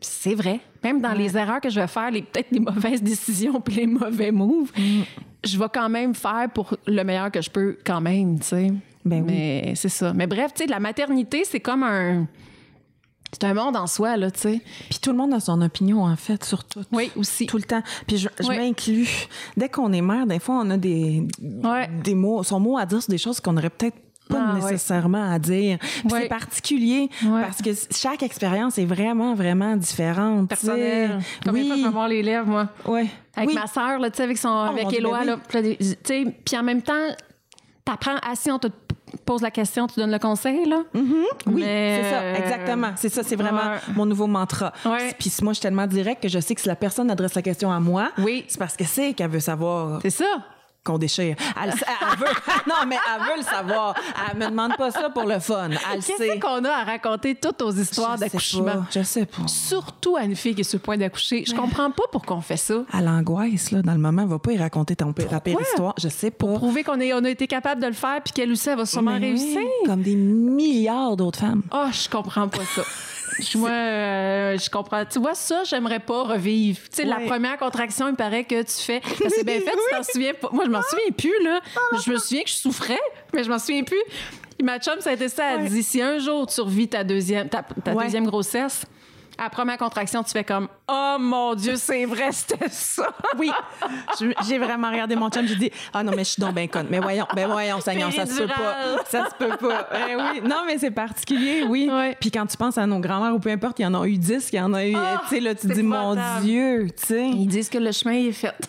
[0.00, 0.60] C'est vrai.
[0.82, 3.86] Même dans les erreurs que je vais faire, les peut-être les mauvaises décisions puis les
[3.86, 5.02] mauvais moves, Mm.
[5.44, 8.72] je vais quand même faire pour le meilleur que je peux quand même, tu sais.
[9.04, 9.32] Ben oui.
[9.32, 10.12] Mais c'est ça.
[10.14, 12.26] Mais bref, tu sais, la maternité, c'est comme un
[13.32, 14.60] c'est un monde en soi là, tu sais.
[14.88, 16.82] Puis tout le monde a son opinion, en fait, sur tout.
[16.92, 17.46] Oui, aussi.
[17.46, 17.82] Tout le temps.
[18.06, 18.56] Puis je, je Oui.
[18.58, 19.28] m'inclus.
[19.56, 21.26] Dès qu'on est mère, des fois, on a des,
[21.62, 21.88] Ouais.
[22.02, 23.96] des mots, son mot à dire sur des choses qu'on aurait peut-être
[24.28, 24.60] pas Ah, ouais.
[24.72, 25.78] nécessairement à dire.
[25.80, 26.22] Puis Ouais.
[26.22, 27.42] C'est particulier Ouais.
[27.42, 30.50] parce que chaque expérience est vraiment, vraiment différente.
[30.50, 30.66] tu sais.
[30.66, 31.18] Personnel.
[31.44, 32.68] Combien de fois je les lèvres, moi?
[32.86, 33.06] Ouais.
[33.36, 33.54] Avec oui.
[33.56, 35.38] ma sœur, là, tu sais, avec, son, mon avec Éloi, ben là.
[36.44, 36.92] Puis en même temps,
[37.90, 38.68] t'apprends assis, on te
[39.24, 40.82] pose la question, tu donnes le conseil, là?
[40.94, 42.92] Oui, Mais, c'est ça, euh, exactement.
[42.96, 43.78] C'est ça, c'est vraiment ouais.
[43.94, 44.72] mon nouveau mantra.
[44.84, 45.14] Ouais.
[45.18, 47.42] Puis moi, je suis tellement direct que je sais que si la personne adresse la
[47.42, 48.44] question à moi, Oui.
[48.48, 50.24] c'est parce que c'est qu'elle veut savoir C'est ça.
[50.90, 51.36] Qu'on déchire.
[51.62, 52.26] Elle, elle veut,
[52.68, 53.94] non, mais elle veut le savoir.
[54.30, 55.70] Elle me demande pas ça pour le fun.
[55.92, 56.14] Elle sait.
[56.16, 58.84] Qu'est-ce qu'on a à raconter toutes aux histoires d'accouchement?
[58.90, 59.46] Je sais pas.
[59.46, 61.44] Surtout à une fille qui est sur le point d'accoucher.
[61.46, 62.82] Je comprends pas pourquoi on fait ça.
[62.92, 65.58] À l'angoisse, là, dans le moment, elle va pas y raconter ton pire, la pire
[65.60, 65.94] histoire.
[65.98, 66.46] Je sais pas.
[66.54, 69.12] Prouver qu'on on a été capable de le faire puis qu'elle aussi, elle va sûrement
[69.12, 69.60] Mais réussir.
[69.86, 71.62] Comme des milliards d'autres femmes.
[71.72, 72.82] Oh, je comprends pas ça.
[73.38, 75.04] Je- Moi, euh, je comprends.
[75.04, 76.80] Tu vois, ça, j'aimerais pas revivre.
[76.90, 79.00] Tu sais, la première contraction, il paraît que tu fais.
[79.28, 80.48] C'est bien fait, tu t'en souviens pas.
[80.52, 81.60] Moi, je m'en souviens plus, là.
[82.04, 82.98] Je me souviens que je souffrais,
[83.32, 84.02] mais je m'en souviens plus.
[84.58, 85.54] Puis ma chum, ça a été ça.
[85.54, 85.68] Elle Ouais.
[85.70, 88.04] dit si un jour tu revis ta deuxième, ta, ta Ouais.
[88.04, 88.84] deuxième grossesse,
[89.38, 93.08] à la première contraction, tu fais comme Oh mon Dieu, c'est vrai, c'était ça.
[93.38, 93.50] Oui.
[94.46, 96.86] J'ai vraiment regardé mon chum, j'ai dit Ah non, mais je suis donc bien conne.
[96.90, 99.04] Mais voyons, ben voyons, Seigneur, ça se peut pas.
[99.06, 99.88] Ça se peut pas.
[100.08, 100.40] Eh oui.
[100.42, 101.88] Non, mais c'est particulier, oui.
[101.90, 102.16] Ouais.
[102.20, 104.18] Puis quand tu penses à nos grands-mères ou peu importe, il y en a eu
[104.18, 104.94] 10, il y en a eu.
[104.96, 106.16] Ah, tu sais, là, tu dis Mon.
[106.42, 107.28] Dieu, tu sais.
[107.28, 108.54] Ils disent que le chemin est fait.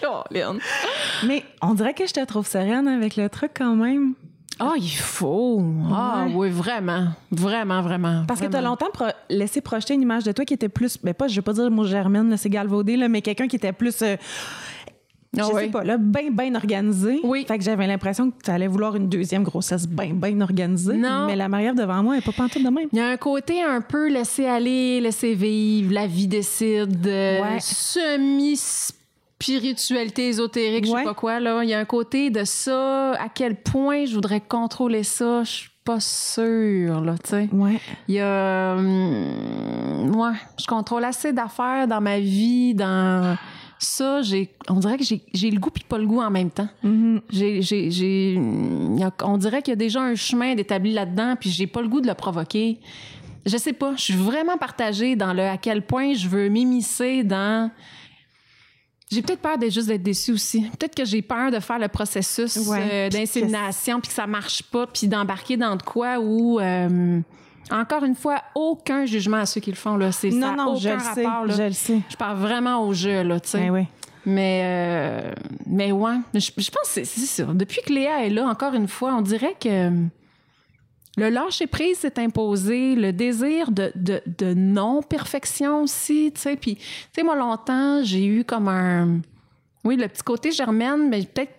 [0.00, 0.58] Colin.
[1.26, 4.14] Mais on dirait que je te trouve sereine avec le truc quand même.
[4.58, 5.62] Ah, il faut.
[5.92, 6.32] Ah, Ouais.
[6.34, 7.08] oui, vraiment.
[7.30, 8.24] Vraiment, vraiment.
[8.26, 10.96] Parce que tu as longtemps pro- laissé projeter une image de toi qui était plus,
[11.02, 13.56] ben pas, je vais pas dire le mot germaine, c'est galvaudé, là, mais quelqu'un qui
[13.56, 14.16] était plus, euh,
[15.34, 17.20] je Ah sais pas, là, bien, bien organisé.
[17.22, 17.44] Oui.
[17.46, 20.96] Fait que j'avais l'impression que tu allais vouloir une deuxième grossesse bien, bien organisée.
[20.96, 21.26] Non.
[21.26, 22.88] Mais la Marie-Ève devant moi, elle est pas pantoute de même.
[22.92, 27.42] Il y a un côté un peu laisser aller, laisser vivre, la vie décide, euh,
[27.42, 27.58] Ouais.
[29.40, 30.98] Semi-spiritualité ésotérique, je Ouais.
[31.00, 31.40] sais pas quoi.
[31.40, 31.62] Là.
[31.62, 35.50] Il y a un côté de ça, à quel point je voudrais contrôler ça, je
[35.50, 37.48] suis pas sûre, là, tu sais.
[37.52, 37.78] Ouais.
[38.08, 38.74] Il y a...
[38.76, 43.36] hum, ouais, je contrôle assez d'affaires dans ma vie, dans...
[43.78, 46.68] Ça, j'ai, on dirait que j'ai, le goût puis pas le goût en même temps.
[46.82, 47.20] Mm-hmm.
[47.28, 48.40] J'ai, j'ai, j'ai-
[49.22, 52.00] on dirait qu'il y a déjà un chemin d'établi là-dedans, puis j'ai pas le goût
[52.00, 52.78] de le provoquer.
[53.44, 57.22] Je sais pas, je suis vraiment partagée dans le à quel point je veux m'immiscer
[57.22, 57.70] dans.
[59.10, 60.62] J'ai peut-être peur d'être juste d'être déçue aussi.
[60.78, 64.26] Peut-être que j'ai peur de faire le processus Ouais, euh, puis d'insémination puis que ça
[64.26, 66.58] marche pas, puis d'embarquer dans de quoi où.
[66.60, 67.20] euh,
[67.70, 70.12] encore une fois, aucun jugement à ceux qui le font là.
[70.12, 71.24] C'est ça, Non, non, je aucun le sais.
[71.26, 71.54] rapport, là.
[71.56, 72.00] Je le sais.
[72.08, 73.58] Je parle vraiment au jeu là, tu sais.
[73.58, 73.86] Ben oui.
[74.28, 75.32] Mais, euh,
[75.66, 77.44] mais ouais, je, je pense que c'est c'est ça.
[77.54, 79.90] Depuis que Léa est là, encore une fois, on dirait que
[81.16, 86.56] le lâcher prise s'est imposé, le désir de, de, de non-perfection aussi, tu sais.
[86.56, 86.82] Puis, tu
[87.14, 89.20] sais, moi, longtemps, j'ai eu comme un.
[89.84, 91.52] Oui, le petit côté germaine, mais peut-être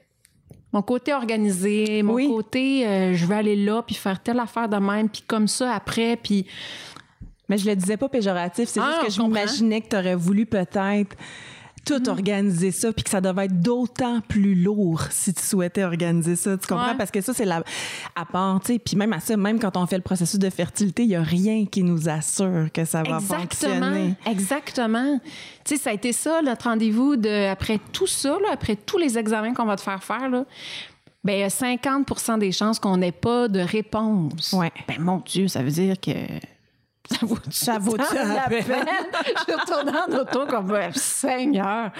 [0.73, 2.27] mon côté organisé, mon Oui.
[2.27, 5.73] côté euh, je vais aller là, puis faire telle affaire de même, puis comme ça
[5.73, 6.45] après, puis.
[7.49, 10.15] Mais je le disais pas péjoratif, c'est Ah, juste que je m'imaginais que tu aurais
[10.15, 11.15] voulu peut-être
[11.87, 12.09] tout Mm.
[12.09, 16.57] organiser ça, puis que ça devait être d'autant plus lourd si tu souhaitais organiser ça.
[16.57, 16.89] Tu comprends?
[16.89, 16.97] Ouais.
[16.97, 17.63] Parce que ça, c'est la.
[18.15, 20.49] À part, tu sais, puis même à ça, même quand on fait le processus de
[20.49, 23.41] fertilité, il n'y a rien qui nous assure que ça va Exactement.
[23.41, 24.15] fonctionner.
[24.25, 25.19] Exactement.
[25.65, 28.97] Tu sais, ça a été ça, notre rendez-vous de, après tout ça, là, après tous
[28.97, 30.45] les examens qu'on va te faire faire, là.
[31.23, 34.53] Ben, il y a 50% des chances qu'on n'ait pas de réponse.
[34.53, 34.71] Ouais.
[34.87, 36.11] Ben, mon Dieu, ça veut dire que.
[37.09, 38.65] Ça vaut Ça vaut-tu la peine?
[38.65, 41.91] Je suis retournée en auto comme ben, Seigneur.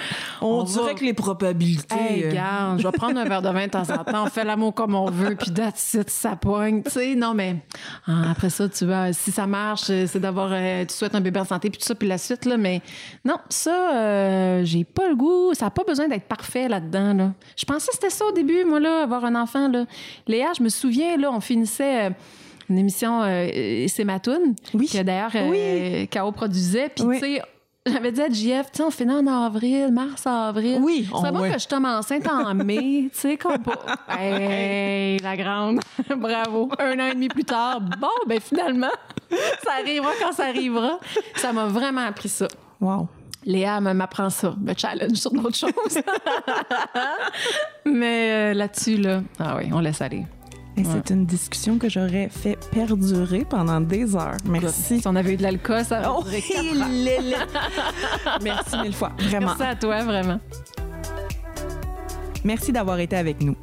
[0.41, 1.96] On, va- dirait que les probabilités.
[1.96, 4.24] Hey, euh, regarde, je vais prendre un verre de vin de temps en temps.
[4.26, 6.84] On fait l'amour comme on veut, puis that's it, ça pogne.
[6.84, 7.58] Tu sais, non, mais
[8.06, 11.22] ah, après ça, tu vois, si ça marche, euh, c'est d'avoir, euh, tu souhaites un
[11.22, 12.58] bébé en santé, puis tout ça, puis la suite, là.
[12.58, 12.82] Mais
[13.24, 15.54] non, ça, euh, j'ai pas le goût.
[15.54, 17.34] Ça n'a pas besoin d'être parfait là-dedans, là.
[17.56, 19.86] Je pensais que c'était ça au début, moi, là, avoir un enfant, là.
[20.28, 22.12] Léa, je me souviens, là, on finissait.
[22.70, 24.88] Une émission, euh, c'est ma toune, Oui.
[24.92, 26.32] que d'ailleurs euh, K.O.
[26.32, 26.90] produisait.
[26.90, 27.20] Puis, Oui.
[27.20, 27.42] tu sais,
[27.86, 30.80] j'avais dit à JF, tu sais, on finit en avril, mars, avril.
[30.82, 31.52] Oui, C'est on- bon ouais.
[31.52, 33.80] que je tombe enceinte en mai, tu sais, comme pas.
[34.10, 35.80] Hey, la grande.
[36.18, 36.70] Bravo.
[36.80, 38.92] Un an et demi plus tard, bon, ben finalement,
[39.64, 41.00] ça arrivera quand ça arrivera.
[41.36, 42.48] Ça m'a vraiment appris ça.
[42.82, 43.08] Wow.
[43.46, 46.02] Léa m'apprend ça, me challenge sur d'autres choses.
[47.86, 50.26] Mais euh, là-dessus, là, ah oui, on laisse aller.
[50.78, 54.38] Et c'est une discussion que j'aurais fait perdurer pendant des heures.
[54.46, 55.00] Merci.
[55.00, 57.38] Si on avait eu de l'alcool, ça aurait Oh, est là.
[58.44, 59.12] Merci mille fois.
[59.18, 59.48] Vraiment.
[59.48, 60.40] Merci à toi, vraiment.
[62.44, 63.56] Merci d'avoir été avec nous.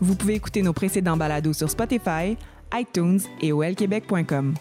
[0.00, 2.36] Vous pouvez écouter nos précédents balados sur Spotify,
[2.74, 4.54] iTunes et olquebec.com.